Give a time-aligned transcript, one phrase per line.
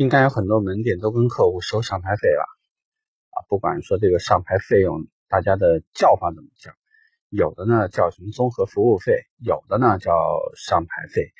[0.00, 2.42] 应该有很多门店都跟客户收上牌费了
[3.32, 6.72] 啊，不管说这个上牌费用，大家的叫法怎么叫，
[7.28, 10.10] 有的呢叫什么综合服务费，有的呢叫
[10.56, 11.34] 上牌费。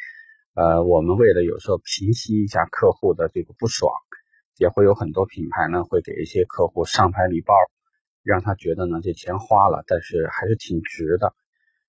[0.53, 3.91] 呃，我们为了有时候平息一下客户的这个不爽，
[4.59, 7.55] 也会有很多品牌呢会给一些客户上牌礼包，
[8.23, 11.35] 让他觉得呢这钱花了，但是还是挺值的。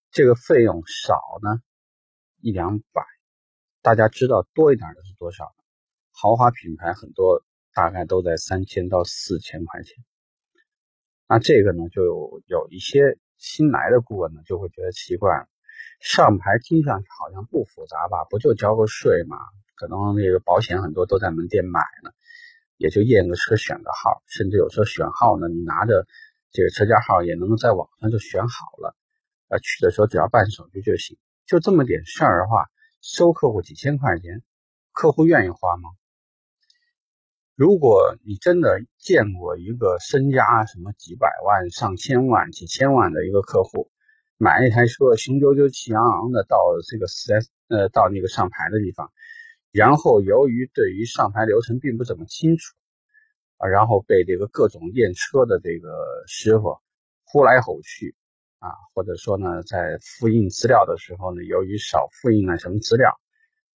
[0.09, 1.59] 这个费用少呢
[2.39, 3.03] 一两百，
[3.81, 5.51] 大家知道多一点的是多少？
[6.11, 9.95] 豪华品牌很多，大概都在三千到四千块钱。
[11.27, 15.47] 那这个呢，就有一些新来的顾问呢，就会觉得奇怪了。
[15.99, 18.25] 上牌听上去好像不复杂吧？
[18.29, 19.37] 不就交个税吗？
[19.75, 22.11] 可能那个保险很多都在门店买呢，
[22.77, 26.05] 也就验个车、选个号，甚至有时候选号呢，你拿着
[26.51, 28.95] 这个车架号也能在网上就选好了。
[29.47, 31.17] 呃，去的时候只要办手续就行。
[31.45, 32.69] 就这么点事儿的话，
[33.01, 34.43] 收客户几千块钱，
[34.91, 35.89] 客户愿意花吗？
[37.61, 43.91] 如果你真的见过一个身家什么几百万、上千万、几千万的一个客户，
[44.37, 46.57] 买一台车，雄赳赳、气昂昂的到
[46.89, 49.11] 这个四 S 呃到那个上牌的地方，
[49.71, 52.63] 然后由于对于上牌流程并不怎么清楚
[53.57, 55.93] 啊，然后被这个各种验车的这个
[56.25, 56.79] 师傅
[57.25, 58.15] 呼来吼去
[58.57, 63.13] 啊，或者说呢，在复印资料的时候呢，由于少复印了什么资料，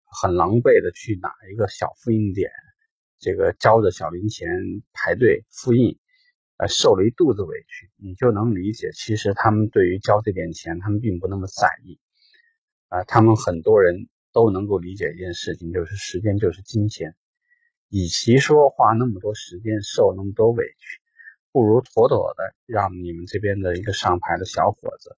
[0.07, 2.51] 很狼狈的去哪一个小复印点。
[3.19, 4.49] 这个交着小零钱
[4.93, 5.99] 排队复印，
[6.59, 11.99] 呃，受了一肚子委屈，你就能理解，其实他们对于交这点钱，他们并不那么在意，
[12.89, 17.15] 啊，他们很多人都能够理解一件事情，就是时间就是金钱，
[17.89, 21.01] 与其说花那么多时间受那么多委屈，
[21.51, 25.17] 不如妥妥的让你们这边的一个上牌的小伙子，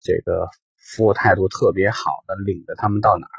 [0.00, 3.38] 这个服务态度特别好的领着他们到哪儿，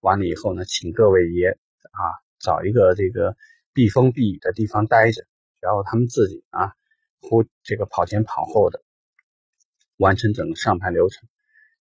[0.00, 1.50] 完了以后呢，请各位爷
[1.92, 2.21] 啊。
[2.42, 3.36] 找一个这个
[3.72, 5.24] 避风避雨的地方待着，
[5.60, 6.74] 然后他们自己啊，
[7.20, 8.82] 呼这个跑前跑后的
[9.96, 11.28] 完成整个上牌流程，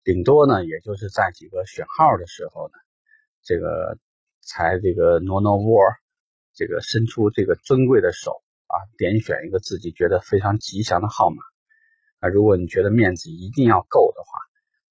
[0.02, 2.74] 顶多呢，也就是在几个选号的时候呢，
[3.42, 3.98] 这个
[4.40, 5.78] 才这个挪挪窝，
[6.54, 11.36] 这个伸出这个尊贵的手啊，点选一个自己觉得非常吉祥的号码
[12.20, 12.28] 啊。
[12.30, 14.40] 如果你觉得面子一定要够的话，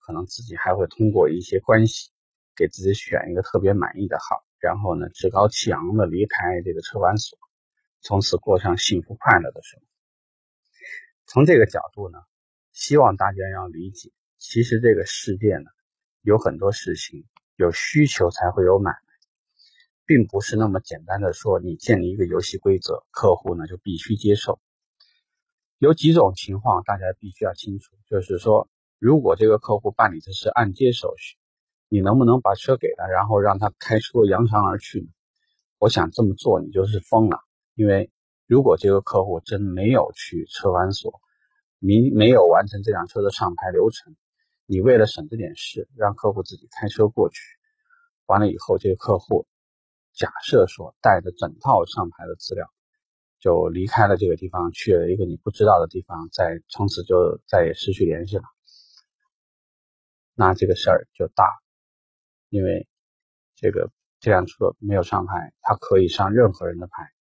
[0.06, 2.12] 可能自己还会通过一些关系
[2.56, 4.45] 给自己选一个特别满意的号。
[4.66, 7.38] 然后呢，趾高气扬的离开这个车管所，
[8.02, 9.86] 从此过上幸福快乐的生活。
[11.28, 12.18] 从这个角度呢，
[12.72, 14.10] 希望大家要理解，
[14.40, 15.70] 其实这个世界呢，
[16.24, 17.26] 有很多事情
[17.58, 18.98] 有需求才会有买卖，
[20.08, 24.60] 并不是那么简单的说你建立一个游戏规则，客户呢就必须接受。
[25.78, 31.38] 有几种情况大家必须要清楚，就是说，如果这个客户办理的是按揭手续。
[31.96, 35.08] 你能不能把车给他，然后让他开车扬长而去呢？
[35.80, 37.40] 我想这么做你就是疯了。
[37.74, 38.12] 因为
[38.48, 41.22] 如果这个客户真没有去车管所，
[41.80, 44.14] 没没有完成这辆车的上牌流程，
[44.66, 47.40] 你为了省这点事，让客户自己开车过去，
[48.26, 49.48] 完了以后，这个客户
[50.12, 52.68] 假设说带着整套上牌的资料，
[53.40, 58.44] 就离开了这个地方，去了一个你不知道的地方，再从此就再也失去联系了，
[60.34, 61.65] 那这个事儿就大了。
[62.56, 62.88] 因为
[63.58, 67.12] 这个这辆车没有上牌，它可以上任何人的牌。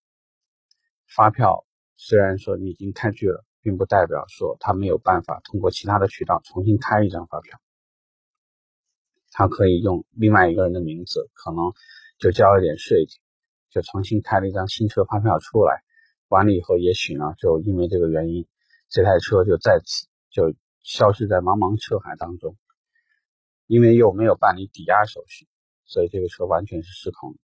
[1.13, 1.65] 发票
[1.97, 7.59] 虽然说你已经开具了，并不代表说他没有办法通过其他的渠道重新开一张发票。
[9.29, 11.73] 他可以用另外一个人的名字，可能
[12.17, 13.05] 就交一点税，
[13.69, 15.83] 就重新开了一张新车发票出来。
[16.29, 18.47] 完了以后，也许呢，就因为这个原因，
[18.87, 22.55] 这台车就在此就消失在茫茫车海当中。
[23.67, 25.47] 因为又没有办理抵押手续，
[25.85, 27.39] 所以这个车完全是失控的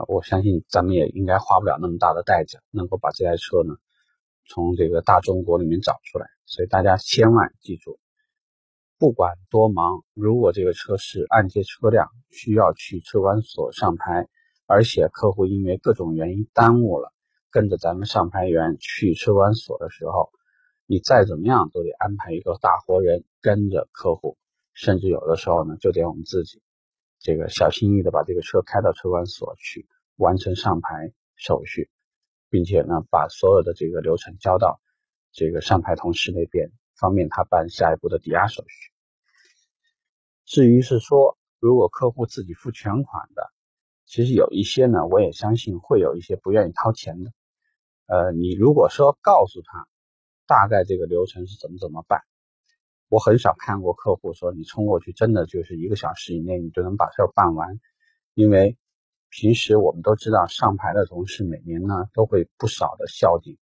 [0.00, 0.04] 啊！
[0.08, 3.76] 我相信咱们也应该花不了那么大的代价，能够把这台车呢
[4.46, 6.26] 从这个大中国里面找出来。
[6.46, 8.00] 所以大家千万记住，
[8.98, 14.28] 不管多忙，如果这个车是按揭车辆，需要去车管所上牌，
[14.66, 17.12] 而且客户因为各种原因耽误了，
[17.50, 20.30] 跟着咱们上牌员去车管所的时候，
[20.86, 24.36] 你再怎么样都得安排一个大活人跟着客户。
[24.78, 26.62] 甚至有的时候呢，就得我们自己
[27.18, 31.90] 这个小心翼翼的把这个车开到车管所去完成上牌手续，
[32.48, 34.80] 并且呢，把所有的这个流程交到
[35.32, 38.92] 这个上牌同事那边，方便他办下一步的抵押手续。
[40.44, 43.50] 至于是说，如果客户自己付全款的，
[44.06, 47.32] 其实有一些呢，我也相信会有一些不愿意掏钱的。
[48.06, 49.88] 呃，你如果说告诉他
[50.46, 52.22] 大概这个流程是怎么怎么办。
[53.08, 57.80] 我很少看过客户说你冲过去真的就是一个小时以内你就能把事儿办完，
[58.34, 58.76] 因为
[59.30, 63.56] 平时我们都知道，上牌的同事每年呢都会不少的孝敬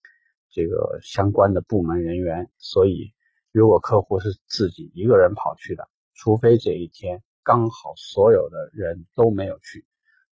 [0.50, 3.12] 这个相关的部门人员，所以
[3.52, 9.84] 如果客户是自己一个人跑去的，除非这一天刚好所有的人都没有去，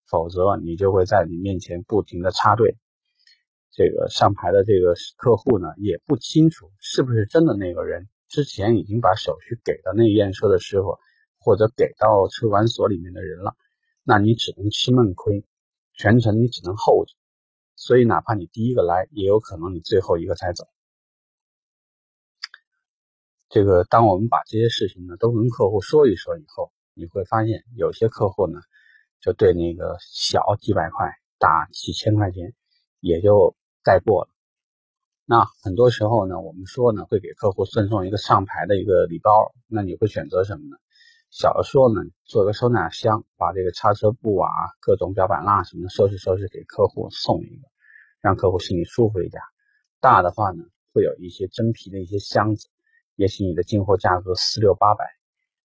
[0.07, 2.77] 否则你就会在你面前不停的插队。
[3.71, 10.99] 这个上牌的这个客户呢也不清楚是不是真的那个人，之前已经把手续给到那验车的师傅，
[11.39, 13.55] 或者给到车管所里面的人了。
[14.03, 15.47] 那你只能吃闷亏，
[15.93, 17.15] 全程你只能候着，
[17.77, 20.67] 所以哪怕你第一个来，也有可能你最后一个才走。
[23.49, 28.59] 这个，当我们把这些事情呢都跟客户说一说以后，你会发现有些客户呢，
[29.21, 31.07] 就对那个小几百块、
[31.39, 32.53] 大几千块钱
[32.99, 33.55] 也就
[33.85, 34.34] 带过了。
[35.27, 40.77] 那很多时候呢，我们说呢会给客户赠送一个上牌的一个礼包，那你会选择什么呢？
[41.31, 44.51] 小的说呢，做个收纳箱，把这个叉车布啊、
[44.81, 47.67] 各种表板蜡什么的收拾收拾，给客户送一个，
[48.21, 49.41] 让客户心里舒服一点。
[49.99, 50.63] 大的话呢，
[50.93, 52.69] 会有一些真皮的一些箱子，
[53.17, 55.07] 也许你的进货价格四六八百，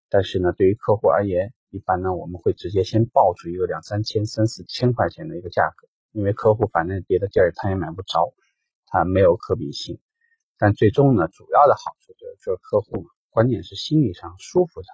[0.10, 8.34] 但是呢，对于客户而言，一般呢，我们会直接先报出一个两三千、三四千块钱的一个价格，因为客户反正别的地儿他也买不着，
[8.90, 10.00] 他没有可比性。
[10.58, 14.94] 但最终呢，主要的好处就是，就是客户嘛关键是心理上舒服上。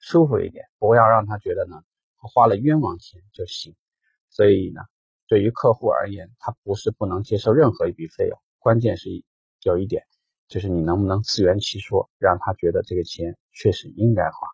[0.00, 1.82] 舒服一点，不要让他觉得呢，
[2.18, 3.74] 花了冤枉钱就行。
[4.28, 4.82] 所以呢，
[5.26, 9.08] 对于客户而言，他不是不能接受任何一笔费用，关键是
[9.62, 10.04] 有一点，
[10.46, 14.48] 就是你能不能自圆其说，让他觉得这个钱确实应该花，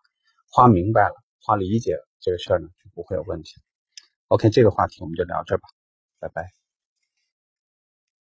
[0.50, 3.60] 花明白了，花理解了，这个事儿呢就不会有问题。
[4.28, 5.68] OK，这个话题我们就聊这吧，
[6.20, 6.63] 拜拜。